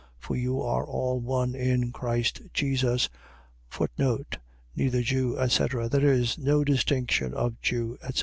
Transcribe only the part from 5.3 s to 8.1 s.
etc.. .That is, no distinction of Jew,